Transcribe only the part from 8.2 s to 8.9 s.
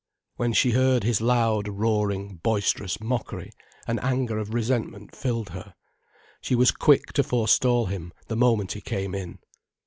the moment he